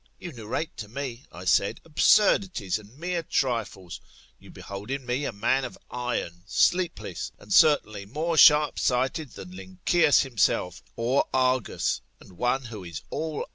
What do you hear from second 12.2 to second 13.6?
one who is all eye.